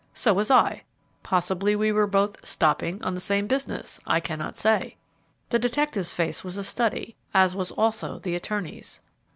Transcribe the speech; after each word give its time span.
So 0.15 0.33
was 0.33 0.49
I. 0.49 0.81
Possibly 1.21 1.75
we 1.75 1.91
were 1.91 2.07
both 2.07 2.43
'stopping' 2.43 3.03
on 3.03 3.13
the 3.13 3.21
same 3.21 3.45
business; 3.45 3.99
I 4.07 4.19
cannot 4.19 4.57
say." 4.57 4.97
The 5.49 5.59
detective's 5.59 6.11
face 6.11 6.43
was 6.43 6.57
a 6.57 6.63
study, 6.63 7.15
as 7.35 7.55
was 7.55 7.69
also 7.69 8.17
the 8.17 8.33
attorney's. 8.33 8.99